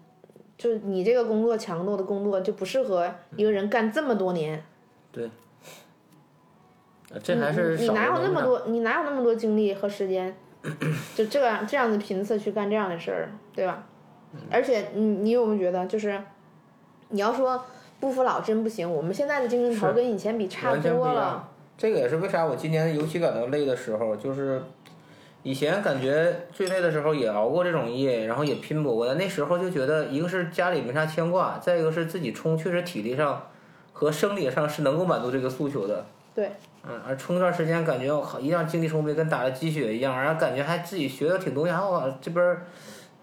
[0.59, 4.61] 就是你这个工作强度的工作就不适合一个人干这么多年。
[5.13, 5.31] 对
[7.23, 8.63] 这还是你你哪有那么多？
[8.67, 10.35] 你哪有那么多精力和时间，
[11.15, 13.87] 就这样这样的频次去干这样的事儿，对吧？
[14.35, 16.21] 嗯而且你你有没有觉得，就是
[17.09, 17.63] 你要说
[18.01, 21.49] 不服老真不行，我们现在的精神头跟以前比差不多了。
[21.77, 24.63] 这个也是为啥我今年尤其感到累的时候，就是
[25.43, 29.15] 以前感觉最累的时候也熬过这种夜，然后也拼搏过的。
[29.17, 33.49] 那时候就觉得，一个是家里没啥牵挂，再一个是自己冲，确实体力上
[33.93, 36.05] 和生理上是能够满足这个诉求的。
[36.35, 36.53] 对，
[36.87, 42.67] 嗯，而冲一段时间，感觉我靠，一样精力充沛，跟打了鸡血一样，然后感觉还自己学的挺多，然后我这边儿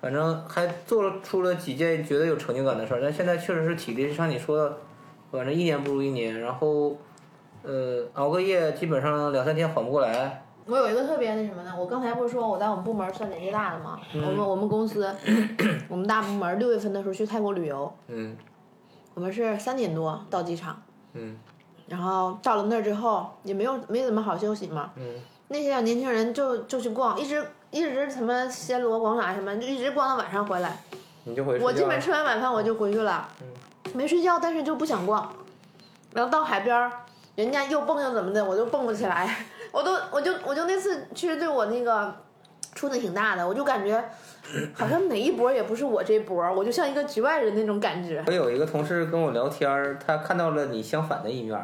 [0.02, 3.02] 反正还做出了几件觉得有成就感的事儿。
[3.02, 4.78] 但现在确实是体力，像你说的，
[5.32, 6.96] 反正一年不如一年，然后
[7.64, 10.44] 呃熬个夜，基本上两三天缓不过来。
[10.66, 11.74] 我有一个特别那什么呢？
[11.76, 14.00] 我刚才不是说我在我们部门算年纪大的吗？
[14.14, 15.12] 嗯我们我们公司，
[15.90, 18.38] 我们大部门六月份的时候去泰国旅游，嗯
[19.16, 20.80] 我们是三点多到机场，
[21.14, 21.36] 嗯
[21.88, 25.16] 然后到了那儿之后也没有没怎么好休息嘛，嗯
[25.48, 30.78] 那些小年轻人就就去逛，一直一直什么暹罗广场啊什么，就一直逛到晚上回来。
[31.26, 33.28] 你就回睡觉我基本吃完晚饭我就回去了，
[33.94, 35.32] 没睡觉，但是就不想逛。
[36.14, 36.92] 然后到海边儿，
[37.36, 39.36] 人家又蹦又怎么的，我就蹦不起来，
[39.72, 42.16] 我都我就我就那次其实对我那个
[42.74, 44.04] 触动挺大的，我就感觉
[44.74, 48.24] 好像哪一波也不是我这波儿，我就像一个局外人那种感觉。
[48.26, 51.60] 我有一个同事跟我聊天儿，他看到了你相反的一面。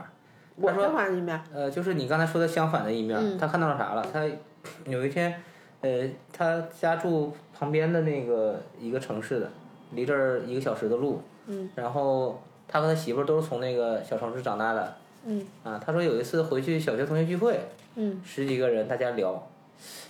[0.58, 4.06] 我他说这块儿一面，呃，就是你刚才说的相反的一面，嗯他看到了啥了？
[4.14, 4.22] 他
[4.86, 5.42] 有一天，
[5.86, 9.52] 呃，他家住旁边的那个一个城市的，
[9.92, 11.22] 离这儿一个小时的路。
[11.46, 11.70] 嗯。
[11.76, 14.96] 然后他和他媳妇儿都是从那个小城市长大的。
[15.26, 15.46] 嗯。
[15.64, 17.60] 啊，他说有一次回去小学同学聚会，
[17.98, 19.48] 嗯十几个人大家聊，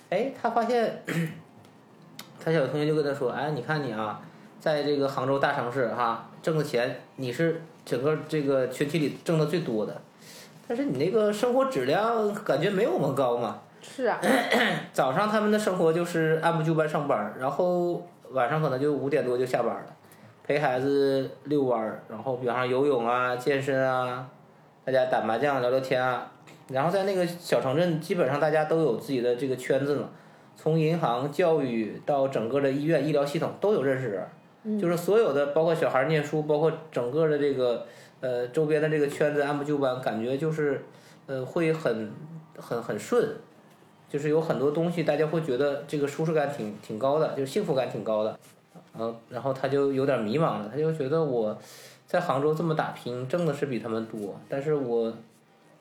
[0.09, 1.03] 哎，他发现
[2.39, 4.21] 他小学同学就跟他说，哎，你看你啊，
[4.61, 10.01] 在这个杭州大城市哈，挣的钱你是整个这个群体里挣的最多的，
[10.69, 13.59] 但是你那个生活质量感觉没有我们高嘛。
[13.87, 14.19] 是啊，
[14.91, 19.85] 早上他们的生活就是按部就班上班，然后晚上可能就五点多就下班了，
[20.43, 24.27] 陪孩子遛弯儿，然后比方说游泳啊、健身啊，
[24.83, 26.29] 大家打麻将、聊聊天啊。
[26.67, 30.09] 然后在那个小城镇，基本上大家都有自己的这个圈子嘛，
[30.55, 37.85] 从银行、教育到整个的医院、医疗系统都有认识人，就是所有的包括小孩念书，包括整个的这个
[38.19, 40.83] 呃周边的这个圈子按部就班，感觉就是
[41.27, 42.11] 呃会很
[42.57, 43.29] 很很顺。
[44.15, 48.39] 就是有很多东西，大家会觉得这个舒适感挺挺高的，就是幸福感挺高的，
[48.97, 51.57] 嗯，然后他就有点迷茫了，他就觉得我
[52.07, 55.11] 在杭州这么打拼，挣的是比他们多，但是我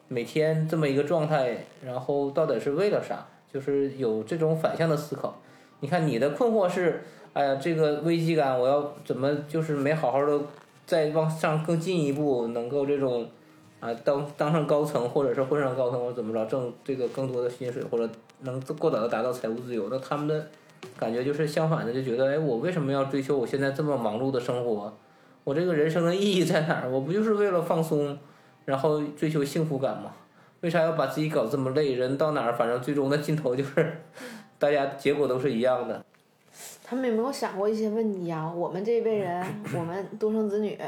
[0.08, 3.24] 每天这么一个状态，然后到底是为了啥？
[3.52, 5.40] 就是有这种反向的思考。
[5.78, 10.40] 你看你的困惑是，哎呀，这个危机感，我要怎么就是没好好的
[10.84, 13.28] 再往上更进一步，能够这种。
[13.80, 18.08] 啊，当当上高层，或者是混上高层，或者怎么着，挣这个更多的薪水，或者
[18.40, 20.46] 能过早的达到财务自由，那他们的
[20.98, 24.92] 感觉就是相反的，就觉得，哎，我为什么要追求我现在这么忙碌的生活？
[25.44, 26.88] 我这个人生的意义在哪儿？
[26.88, 28.18] 我不就是为了放松，
[28.64, 30.12] 然后追求幸福感吗？
[30.60, 31.92] 为啥要把自己搞这么累？
[31.92, 34.00] 人到哪儿，反正最终的尽头就是，
[34.58, 36.02] 大家结果都是一样的。
[36.82, 38.50] 他们有没有想过一些问题啊？
[38.50, 39.44] 我们这一辈人，
[39.74, 40.78] 我们独生子女，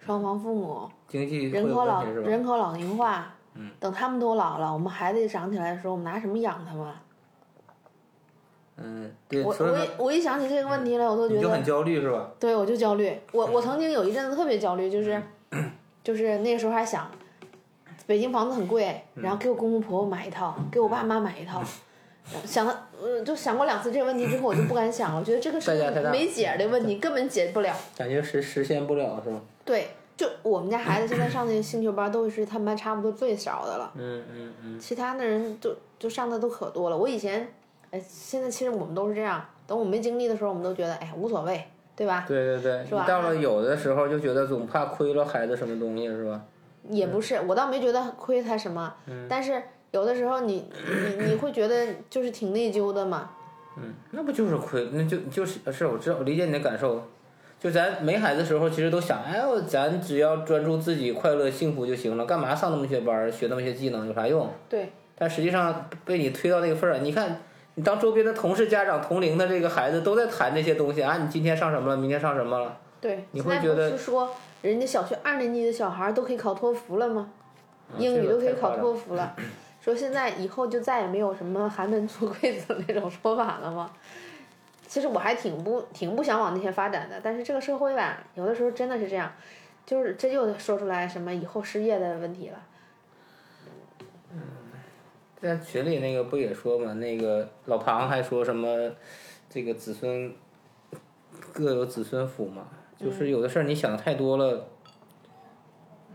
[0.00, 2.04] 双方父母，经济人口老？
[2.04, 3.33] 人口老龄化，
[3.80, 6.86] 等他们都老了，我们孩子长起来的时候，我们拿什么养他们？
[8.76, 12.30] 嗯，对，我我一我一想起这个问题来，我都觉得就很得，焦虑是吧？
[12.40, 13.16] 对我就焦虑。
[13.32, 15.22] 我我曾经有一阵子特别焦虑，就是
[16.02, 17.08] 就是那个时候还想，
[18.06, 21.62] 北京房子很贵，然后给我公公婆婆买一套，给我爸妈买一套。
[22.46, 25.20] 想了，呃，就想过两次这个问题之后，我就不敢想了。
[25.20, 25.70] 我觉得这个是
[26.10, 27.76] 没解的问题，根本解不了。
[27.96, 29.42] 感觉实实现不了是吗？
[29.62, 33.92] 对，就我们家孩子现在上那个兴趣班，都是他们班差不多最少的了。
[33.96, 34.78] 嗯嗯嗯。
[34.78, 36.96] 其他的人就就上的都可多了。
[36.96, 37.52] 我以前，
[37.90, 39.44] 哎，现在其实我们都是这样。
[39.66, 41.64] 等我们没经历的时候，我们都觉得，哎，无所谓，
[41.96, 42.24] 对吧？
[42.28, 46.40] 对对对，是吧到了有的时候就觉得总怕亏了孩子什么东西是吧？
[46.90, 48.94] 也不是，我倒没觉得亏他什么，
[49.28, 50.70] 但是有的时候你
[51.18, 53.30] 你你会觉得就是挺内疚的嘛。
[53.76, 54.88] 嗯那不就是亏？
[54.92, 57.02] 那就就是是我知道，我理解你的感受。
[57.64, 64.46] 就咱没孩子的时候，其实都想，哎呦，咱只要专注自己快乐幸福就行了，干嘛上那么些班儿，学那么些技能有啥用？
[64.68, 67.40] 对，但实际上被你推到那个份儿上，你看，
[67.76, 72.76] 你当周边的同事、家长、同龄的这个孩子都在谈这些东西啊，你今天上什么了，明天上什么了？
[73.00, 74.28] 对，你会觉得不是说
[74.60, 77.30] 人家小学二年级的小孩都可以考托福了吗？
[77.96, 79.34] 英语都可以考托福了，
[79.80, 83.90] 说现在以后就再也没有什么寒门出贵子那种说法了吗？
[84.94, 89.32] 其实我还挺不挺不想往那些发展的，但是这个社会吧，有的时候真的是这样，
[89.84, 92.62] 就是这就说出来什么以后失业的问题了。
[94.30, 94.40] 嗯
[95.40, 98.92] 在群里那个不也说嘛，那个老庞还说什么，
[99.50, 100.32] 这个子孙
[101.52, 104.68] 各有子孙福嘛，就是有的事儿你想的太多了，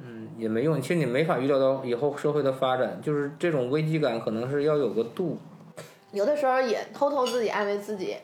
[0.01, 0.81] 嗯，也没用。
[0.81, 5.37] 其实你没法预料到以后社会的发展，就是这种危机感可能是要有个度。
[6.13, 8.15] 有的时候也偷偷自己安慰自己，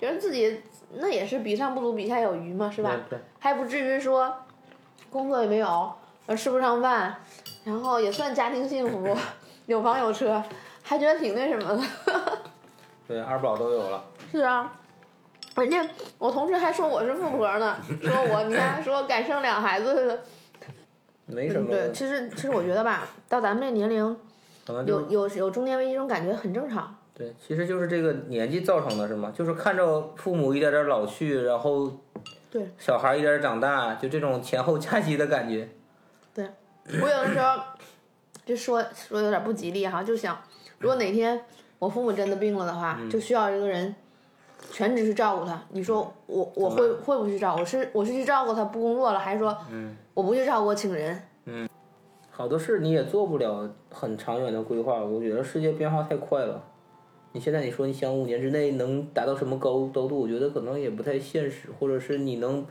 [0.00, 0.62] 觉得自己
[0.94, 2.96] 那也是比上不足，比下有余嘛，是吧？
[3.10, 4.34] 对，还不至于说
[5.10, 5.92] 工作也没有，
[6.24, 7.14] 呃，吃不上饭，
[7.64, 9.14] 然后也算家庭幸福，
[9.66, 10.42] 有房有车，
[10.82, 11.82] 还觉得挺那什么的。
[13.06, 14.02] 对，二宝都有了。
[14.32, 14.72] 是啊，
[15.56, 15.86] 人家
[16.18, 20.22] 我同事还说我是富婆呢，说我你看说敢生两孩子的。
[21.26, 24.16] 没什么，对，其实其实我觉得吧，到咱们这年龄，
[24.66, 26.96] 可能就有有有中年危机这种感觉很正常。
[27.20, 29.30] 对，其实就是这个年纪造成的，是吗？
[29.36, 31.92] 就是看着父母一点点老去，然后
[32.50, 35.68] 对小孩一点点长大，就这种前后夹击的感觉。
[36.32, 36.46] 对
[36.86, 37.60] 我有的时候
[38.46, 40.40] 就说说有点不吉利哈，就想
[40.78, 41.38] 如果哪天
[41.78, 43.94] 我父母真的病了的话，嗯就需要一个人
[44.70, 45.62] 全职去照顾他。
[45.72, 47.62] 你说我我会会不会去照顾？
[47.62, 51.22] 是我是去照顾他不工作了，还是说嗯我不去照顾我请人？
[51.44, 51.68] 嗯
[52.30, 56.64] 好多事你也做不了很长远的规划，我觉得世界变化太快了。
[57.32, 62.66] 你现在你说你想五年之内能达到什么高高度，我觉得可能也不太现实，或者是你能，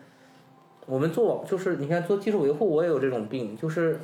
[0.86, 4.00] 我们做网就是你看做技术维护，我也有这种病，就是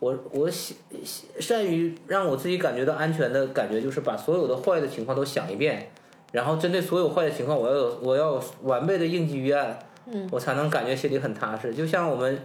[0.00, 5.88] 我我喜喜善于让我自己感觉到安全的感觉，就是把所有的坏的情况都想一遍，
[6.32, 11.72] 然后针对所有坏的情况，我要有我要有完备的应急预案，嗯，我才能感觉心里很踏实。
[11.72, 12.36] 就像我们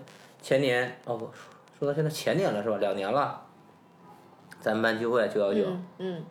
[0.44, 1.20] 前年哦，
[1.80, 2.78] 说到现在前年了是吧？
[2.78, 3.42] 两年了，
[4.60, 6.24] 咱们班聚会九幺九，嗯嗯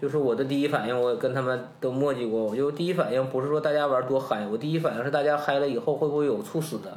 [0.00, 6.96] 就是我的第一反应，我也跟他们都磨叽过，我就第一反应不是说大家玩多嗨，我第一反应是大家嗨了以后会不会有猝死的。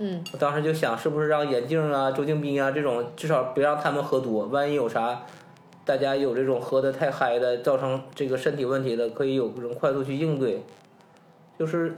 [0.00, 5.22] 嗯我当时就想，是不是让眼镜啊、周静斌啊这种，至少别让他们喝多，万一有啥，
[5.84, 10.64] 大家有这种喝的太嗨的，造成这个身体问题的，可以有这种快速去应对。
[11.56, 11.96] 就是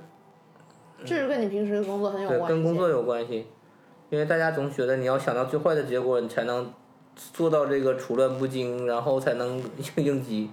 [1.06, 2.46] 这是跟你平时的工作很有，关系。
[2.48, 3.46] 跟工作有关系，
[4.10, 6.70] 因为大家总觉得你要想到最坏的结果，你才能
[7.32, 9.58] 做到这个处乱不惊，然后才能
[9.96, 10.50] 应 应急。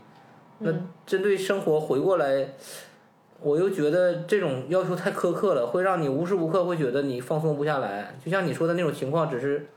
[0.60, 0.72] 那
[1.06, 2.54] 针对生活回过来，
[3.42, 8.16] 我又觉得这种要求太苛刻了，会让你无时无刻会觉得你放松不下来。
[8.24, 9.68] 就像你说的那种情况，只是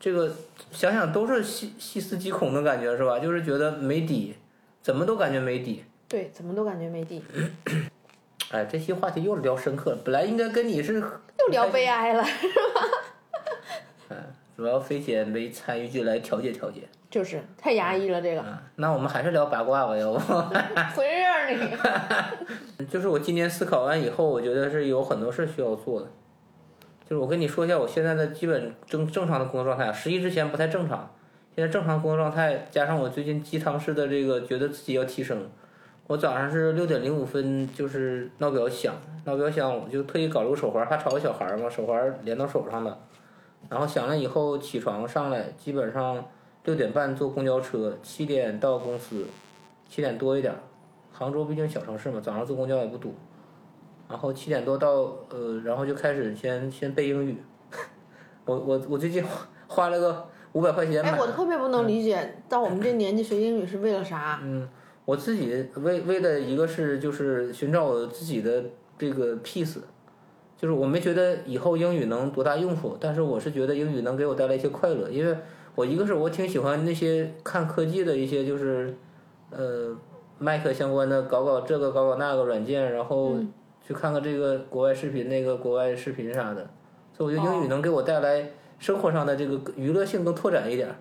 [0.00, 0.32] 这个
[0.72, 3.20] 想想都是细细思极恐的感觉，是吧？
[3.20, 4.34] 就是觉得没底，
[4.82, 5.84] 怎么都感觉没底。
[6.08, 7.22] 对，怎么都感觉没底，
[8.50, 12.24] 哎，这期话题又聊深刻了，本来应该跟你是又聊悲哀了。
[14.56, 16.82] 主要飞姐没参与进来调节调节。
[17.10, 20.18] 就是太压抑了，这个啊，那我们还是聊八卦吧，要不？
[20.96, 21.50] 回事儿
[22.78, 22.84] 你。
[22.86, 26.08] 就是我今年思考完以后，我觉得是有很多事需要做的。
[27.08, 31.14] 就是我跟你说一下我现在的基本正正常的工作状态，十一之前不太正常，
[31.54, 35.48] 现在正常工作状态加上我最近鸡汤式的这个觉得自己要提升，
[36.08, 38.92] 我早上是六点零五分就是闹表响，
[39.24, 42.98] 闹表响我就特意搞了个手环，怕吵个小孩儿嘛，手环连到手上的，
[43.68, 46.24] 然后响了以后起床上来，基本上
[46.64, 49.26] 六点半坐公交车，七点到公司，
[49.88, 50.58] 七点多一点儿。
[51.12, 53.14] 杭州毕竟小城市嘛，早上坐公交也不堵。
[54.08, 57.36] 然后七点多到，呃，然后就开始先先背英语。
[58.44, 64.40] 我我我最近花花了个五百块钱买哎，我特别不能理解，到我们这年纪学英语是为了啥？
[64.42, 64.68] 嗯，
[65.04, 68.62] 我自己为为的一个是就是寻找我自己的
[68.98, 69.78] 这个 peace，
[70.64, 75.36] 就是我没觉得以后英语能多大用处，但是我是觉得英语能给我带来一些快乐，因为
[75.74, 78.96] 我一个是我挺喜欢那些看科技的一些就是
[79.50, 79.94] 呃
[80.38, 83.36] Mac 相关的搞搞这个搞搞那个软件，然后
[83.86, 86.66] 去看看这个国外视频那个国外视频啥的，
[87.12, 88.48] 所以我觉得英语能给我带来
[88.78, 90.96] 生活上的这个娱乐性更拓展一点儿。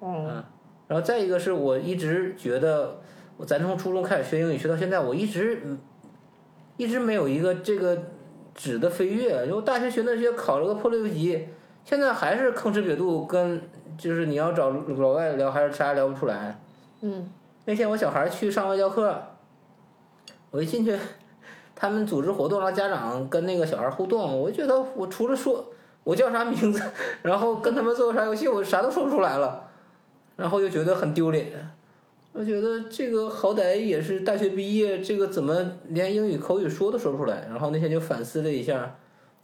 [0.00, 0.42] 嗯，
[0.88, 2.98] 然后再一个是我一直觉得，
[3.36, 5.78] 我咱从初中开始学英语学到现在，我一直嗯
[6.76, 7.96] 一直没有一个这个
[8.58, 9.46] 质的飞跃。
[9.46, 11.48] 因为大学学那些考了个破六级，
[11.84, 13.62] 现在还是吭哧瘪肚，跟
[13.96, 16.60] 就是你要找老外聊还是啥也聊不出来。
[17.00, 17.32] 嗯，
[17.64, 19.16] 那天我小孩去上外教课，
[20.50, 20.98] 我一进去，
[21.74, 25.64] 他们组织活动让家长跟那个小孩互动，我就觉得我除了说
[26.04, 26.82] 我叫啥名字，
[27.22, 29.68] 然后跟他们做啥游戏，我啥都说不出来了，
[30.36, 31.46] 然后又觉得很丢脸。
[32.38, 37.44] 我觉得这个好歹也是大学毕业，这个怎么连英语口语说都说不出来？
[37.48, 38.96] 然后那天就反思了一下，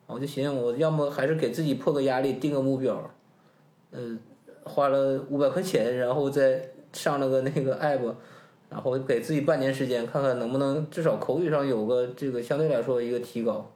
[0.06, 3.10] 我就寻思，我要么还是给自己破个压力，定个目标，
[3.90, 4.16] 呃，
[4.62, 8.14] 花了五百块钱，然后再上了个那个 app，
[8.70, 13.68] 然后给自己半年时间，看看能不能至少口语上有个这个相对来说一个提高，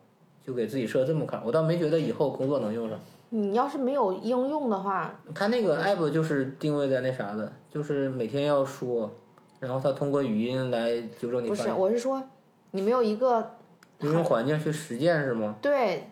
[0.46, 1.42] 就给自己设这么坎。
[1.44, 2.96] 我倒没觉得以后工作能用上。
[3.30, 9.10] 你要是没有应用的话，它那个 app 就是定位在那啥的，就是每天要说，
[9.60, 12.22] 然后它通过语音来纠正你不是，我是说，
[12.70, 13.54] 你没有一个
[14.00, 15.56] 应用环境去实践是吗？
[15.60, 16.08] 对，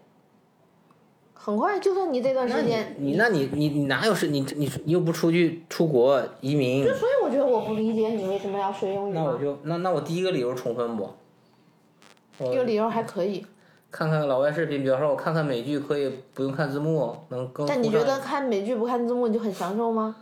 [1.33, 4.29] 很快，就算你这段时间，你那你你你哪有事？
[4.29, 6.85] 你你你又不出去出国移民？
[6.85, 9.13] 就所以我觉得我不理解你为什么要学英语。
[9.13, 11.09] 那我就那那我第一个理由充分不？
[12.39, 13.47] 我这个理由还可以，
[13.91, 17.67] 看看老外视频，比方说我看看美剧可以不用看字幕，能更。
[17.67, 20.15] 但你觉得看美剧不看字幕你就很享受吗？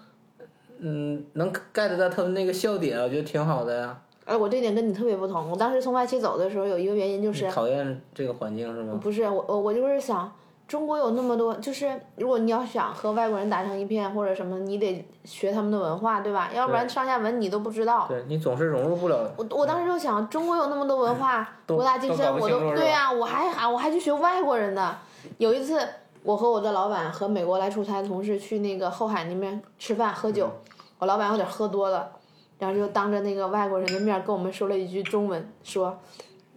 [0.79, 4.01] 嗯，能 get 到他们那个笑点，我觉得挺好的呀。
[4.27, 5.51] 哎，我这点跟你特别不同。
[5.51, 8.99] 我当时从外企走的时候，有一个原因就是，讨厌这个环境是吗？
[9.03, 10.31] 不是我我我就是想，
[10.67, 16.51] 中国有那么多，就是如果你要想和外国人打成一片或者什么，你得学他们的文化，对吧？
[16.55, 18.07] 要不然上下文你都不知道。
[18.09, 19.31] 对你总是融入不了。
[19.37, 24.97] 我我当时就想，中国有那么多文化，都博大精深，我都对呀、我还还我还去学外国人的。
[25.39, 25.87] 有一次，
[26.23, 32.11] 我和我的老板和美国来出差的同事去那个后海那边吃饭喝酒，嗯我老板有点喝多了，
[32.59, 35.99] 然后就当着那个外国人的面跟我们说了一句中文，说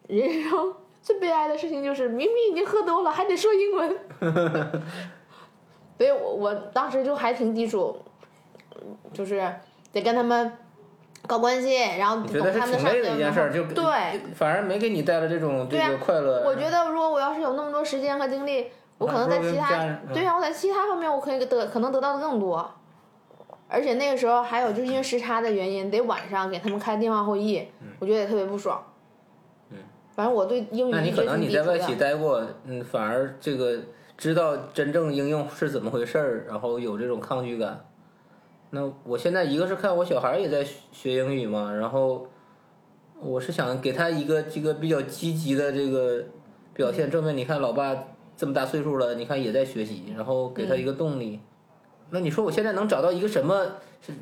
[0.07, 0.73] 人生
[1.07, 3.97] 最悲哀的事情就是明明已经喝多了，还得说英文。
[5.97, 7.97] 所以我我当时就还挺抵触，
[9.13, 9.49] 就是
[9.93, 10.51] 得跟他们
[11.25, 14.19] 搞关系，然后觉得是懂他们的上挺累的一件事儿，就对。
[14.35, 16.43] 反而没给你带来这种这对呀个快乐。
[16.45, 22.69] 我觉得如果我要是有那么多时间和精力，我可能在其他对呀、我在其他方面我可以得可能得到的更多。
[23.69, 27.65] 而且那个时候还有就是因为时差的原因，得晚上给他们开电话会议，
[27.99, 28.83] 我觉得也特别不爽。
[28.83, 28.93] 嗯，
[30.17, 33.77] 反正我对英语那你可能你在外企待过，嗯，反而这个
[34.17, 37.85] 知道真正应用是怎么回事儿，然后有这种抗拒感。
[38.71, 42.27] 那我现在一个是看我小孩儿也在学学英语嘛，然后
[43.21, 46.23] 我是想给他一个这个比较积极的这个
[46.73, 47.95] 表现，证明你看老爸
[48.35, 51.39] 这么大岁数了，你看也在学习，然后给他一个动力。
[52.09, 53.67] 那你说我现在能找到一个什么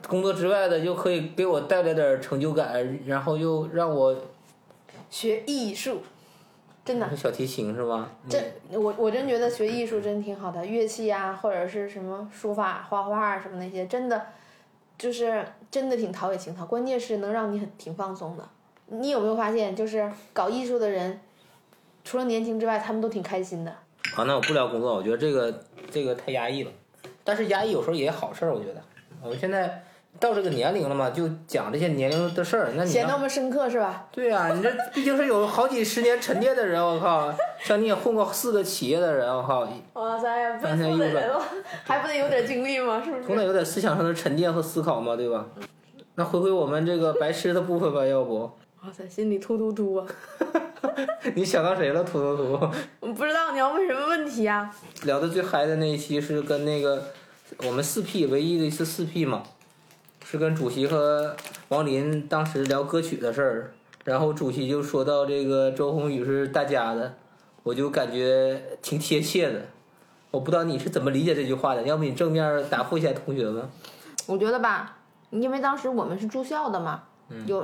[0.09, 4.13] 工作之外的，又可以给我带来点儿成就感，然后又让我
[5.15, 6.01] 学艺术，
[6.83, 8.11] 真的，小提琴是吧？
[8.29, 8.37] 这
[8.77, 14.21] 我我真觉得学艺术真挺好的，乐器啊，或者是什么书法、画画啊什么那些，真的
[14.97, 16.65] 就是真的挺陶冶情操。
[16.65, 18.45] 关键是能让你很挺放松的。
[18.87, 21.21] 你有没有发现，就是搞艺术的人，
[22.03, 23.73] 除了年轻之外，他们都挺开心的。
[24.13, 26.71] 好，那我不聊工作，我觉得这个这个太压抑了。
[27.23, 28.83] 但是压抑有时候也好事儿，我觉得。
[29.23, 29.81] 我们现在
[30.19, 32.69] 到这个年龄了嘛，就讲这些年龄的事儿。
[32.75, 34.07] 那你要显得我们深刻是吧？
[34.11, 37.33] 对啊、你这 毕竟是有好几十年沉淀的人，我靠！
[37.61, 41.41] 像你也混过四个企业的人，我靠， 哇塞，不翻天错的人了，
[41.83, 43.01] 还不得有点经历吗？
[43.03, 43.23] 是不是？
[43.25, 45.45] 总得有点思想上的沉淀和思考嘛，对吧？
[46.15, 48.43] 那回回我们这个白痴的部分吧，要不？
[48.83, 50.05] 哇塞，心里突突突啊！
[51.33, 52.03] 你想到谁了？
[52.03, 52.69] 突突突。
[52.99, 54.73] 我不知道你要问什么问题啊？
[55.03, 57.03] 聊的最嗨的那一期是跟那个
[57.65, 59.41] 我们四 P 唯一的一次四 P 嘛，
[60.27, 61.35] 是跟主席和
[61.67, 63.71] 王林当时聊歌曲的事儿，
[64.05, 67.13] 然后主席就说到这个周鸿宇是大家的，
[67.61, 69.61] 我就感觉挺贴切的。
[70.31, 73.69] 我不知道你是怎么理解这句话的，要不你正面答复一下同学们。
[74.25, 74.97] 我觉得吧，
[75.29, 77.63] 因为当时我们是住校的嘛，嗯有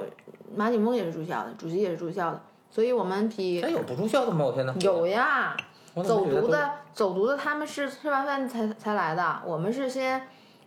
[0.55, 2.39] 马景峰也是住校的，主席也是住校的，
[2.70, 4.45] 所以我们比哎，有不住校的吗？
[4.45, 5.57] 我天呐，有呀，
[5.95, 10.22] 走读的走读的他们是吃完饭才才来的，我们是先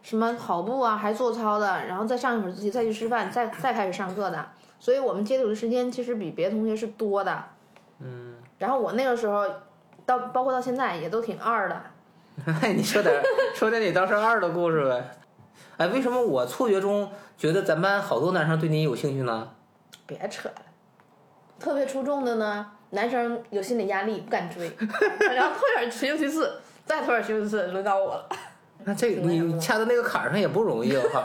[0.04, 4.46] 什么跑步啊，还做操的，然后再上一会儿自习，再去吃饭，再再开始上课的，
[4.78, 7.44] 所以我们接触的时间其实比别的同学是多的。
[8.00, 9.46] 嗯，然后我那个时候
[10.04, 11.82] 到包括到现在也都挺二的，
[12.60, 13.22] 哎，你说点
[13.54, 15.10] 说点你当时二的故事呗。
[15.78, 19.48] 哎，为什么我错觉中觉得咱班好多男生对你有兴趣呢？
[20.06, 20.54] 别扯了。
[21.58, 24.70] 特别出众的呢，男生有心理压力不敢追，
[25.34, 28.28] 然后拖点学究其次，再拖点学究其次，轮到我了。
[28.84, 31.24] 那这个你掐在那个坎儿上也不容易，我靠，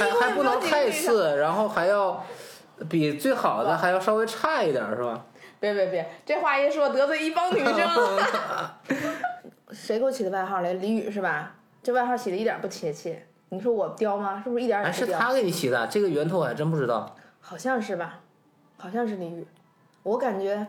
[0.00, 2.24] 还还不能太次，然后还要
[2.88, 5.24] 比最好的还要稍微差一点儿，是吧？
[5.58, 7.74] 别别别，这话一说得罪一帮女生。
[9.72, 10.74] 谁给我起的外号来？
[10.74, 11.54] 李宇是吧？
[11.82, 13.26] 这外号起的一点不贴切。
[13.48, 14.40] 你说我刁吗？
[14.44, 15.06] 是不是一点也不刁？
[15.06, 17.14] 是他给你起的，这个源头我还真不知道。
[17.40, 18.20] 好像是吧？
[18.76, 19.46] 好像是李宇。
[20.02, 20.66] 我感觉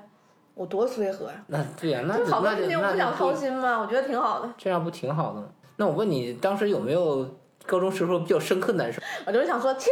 [0.53, 4.49] 我多随和呀、那对呀、那就好多事情我不想操心嘛，我觉得挺好的。
[4.57, 5.47] 这样不挺好的吗？
[5.77, 9.03] 那我问你，当时有没有高中时候比较深刻的男生？
[9.25, 9.89] 我就是想说切，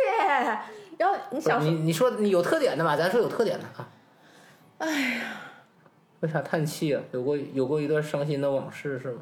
[0.98, 2.96] 然后你想你你说你有特点的嘛？
[2.96, 3.90] 咱说有特点的啊。
[4.80, 5.22] 哎呀，
[6.22, 7.02] 为啥叹气啊？
[7.12, 9.20] 有过有过一段伤心的往事是吗？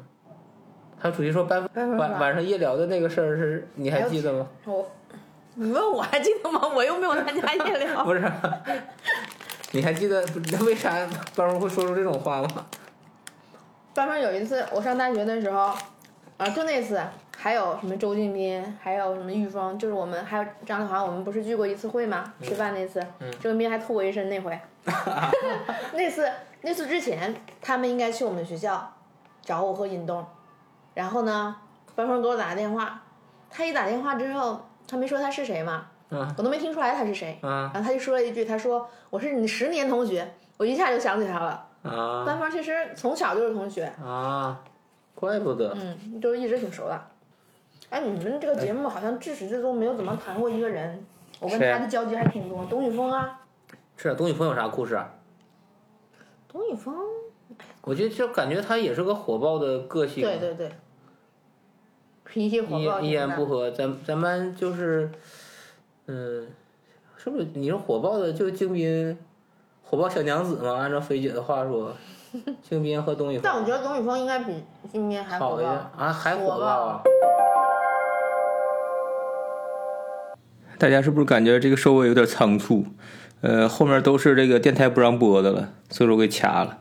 [0.98, 4.46] 还有主席说班晚晚上夜聊的那个事儿是你还记得吗？
[4.66, 4.88] 我，
[5.54, 6.60] 你问我还记得吗？
[6.68, 8.02] 我又没有参加夜聊。
[8.04, 8.32] 不是，
[9.72, 10.90] 你还记得不是为啥
[11.34, 12.66] 班上会说出这种话吗？
[13.94, 15.74] 班上有一次我上大学的时候，
[16.36, 17.00] 啊，就那次，
[17.36, 22.32] 还有什么周俊斌，还有什么玉峰，就是我们还有张丽华，我们不是聚过一次会吗？
[22.42, 23.00] 吃饭那次，
[23.40, 24.58] 周俊斌还吐我一身那回。
[25.94, 26.28] 那次
[26.62, 28.92] 那次之前，他们应该去我们学校
[29.42, 30.24] 找我和尹东，
[30.94, 31.54] 然后呢，
[31.94, 33.00] 班上给我打个电话，
[33.48, 41.68] 他一打电话之后，他没说他是谁嘛，嗯我都没听出来他是谁，嗯然后他就说了一句，他说我是你十年同学，我一下就想起他了。
[41.82, 44.56] 啊班芳其实从小就是同学，啊，
[45.26, 45.72] 怪不得。
[45.76, 47.00] 嗯，就是一直挺熟的。
[47.90, 51.04] 哎，你们这个节目好像至始至终没有怎么谈过一个人，
[51.38, 52.66] 我跟他的交集还挺多。
[52.68, 53.40] 董宇峰啊，
[53.96, 55.14] 是啊，董宇峰有啥故事啊？
[56.48, 56.94] 董宇峰，
[57.82, 60.72] 我觉得就感觉他也是个火爆的个性，对对对，
[62.24, 63.46] 脾气火爆一一言不。
[63.46, 65.10] 合，咱咱班就是，
[66.06, 66.48] 嗯，
[67.16, 69.16] 是不是你是火爆的就精兵，
[69.84, 70.76] 火爆小娘子嘛？
[70.76, 71.94] 按照菲姐的话说，
[72.62, 76.04] 京斌和董宇峰但我觉得董宇峰应该比金边还火好一点爆。
[76.04, 77.02] 啊，还火爆啊！
[80.78, 82.86] 大家是不是感觉这个收尾有点仓促？
[83.42, 86.78] 呃，后面都是这个电台不让播的了，所以说我给掐了。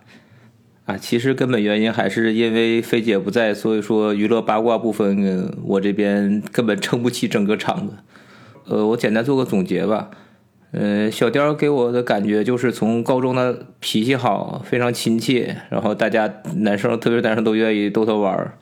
[0.86, 7.96] 啊，其实根本原因还是因为菲姐不在，所以说娱乐八卦部分，呃我这边根本撑不起整个场子。
[8.68, 10.10] 呃，我简单做个总结吧。
[10.72, 18.58] 呃，小雕给我的感觉就是从高中的脾气好，非常亲切，然后大家男生特别男生都愿意逗他玩儿，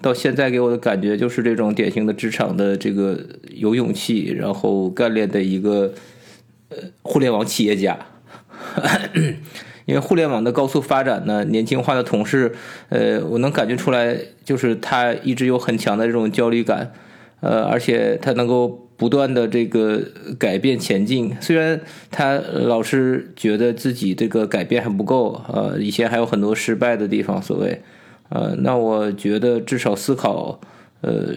[0.00, 3.18] 到现在给我的感觉就是这种典型的职场的这个
[3.50, 5.92] 有勇气，然后干练的一个
[6.68, 7.98] 呃互联网企业家。
[9.86, 12.52] 因为互联网的高速发展呢，年轻化的同事，
[12.90, 16.92] 呃，我能感觉出来，就是他一直有很强的这种焦虑感，
[17.40, 20.02] 呃，而且他能够不断的这个
[20.38, 21.34] 改变前进。
[21.40, 21.80] 虽然
[22.10, 27.80] 他老是觉得自己这个改变还不够，呃，以前还有很多失败的地方，所谓，
[28.28, 30.60] 呃，那我觉得至少思考，
[31.00, 31.28] 呃，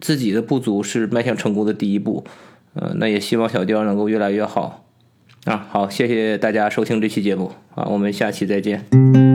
[0.00, 2.24] 自己的不足是迈向成功的第一步，
[2.72, 4.84] 呃，那也希望小雕能够越来越好。
[5.44, 9.27] 啊，好，谢谢大家收听这期节目啊，我们下期再见。